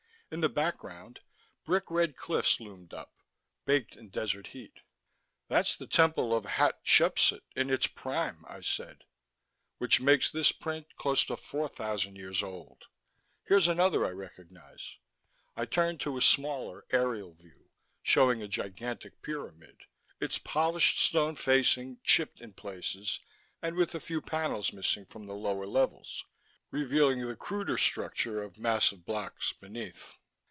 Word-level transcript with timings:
In 0.33 0.39
the 0.39 0.47
background, 0.47 1.19
brick 1.65 1.91
red 1.91 2.15
cliffs 2.15 2.61
loomed 2.61 2.93
up, 2.93 3.13
baked 3.65 3.97
in 3.97 4.07
desert 4.07 4.47
heat. 4.47 4.79
"That's 5.49 5.75
the 5.75 5.87
temple 5.87 6.33
of 6.33 6.45
Hat 6.45 6.79
Shepsut 6.85 7.43
in 7.53 7.69
its 7.69 7.85
prime," 7.85 8.45
I 8.47 8.61
said. 8.61 9.03
"Which 9.77 9.99
makes 9.99 10.31
this 10.31 10.53
print 10.53 10.95
close 10.95 11.25
to 11.25 11.35
four 11.35 11.67
thousand 11.67 12.15
years 12.15 12.41
old. 12.41 12.85
Here's 13.43 13.67
another 13.67 14.05
I 14.05 14.11
recognize." 14.11 14.95
I 15.57 15.65
turned 15.65 15.99
to 15.99 16.15
a 16.15 16.21
smaller, 16.21 16.85
aerial 16.93 17.33
view, 17.33 17.69
showing 18.01 18.41
a 18.41 18.47
gigantic 18.47 19.21
pyramid, 19.21 19.81
its 20.21 20.37
polished 20.37 20.99
stone 21.01 21.35
facing 21.35 21.99
chipped 22.05 22.39
in 22.39 22.53
places 22.53 23.19
and 23.61 23.75
with 23.75 23.93
a 23.95 23.99
few 23.99 24.21
panels 24.21 24.71
missing 24.71 25.05
from 25.07 25.25
the 25.25 25.35
lower 25.35 25.65
levels, 25.65 26.23
revealing 26.69 27.19
the 27.27 27.35
cruder 27.35 27.77
structure 27.77 28.41
of 28.41 28.57
massive 28.57 29.05
blocks 29.05 29.51
beneath. 29.51 30.13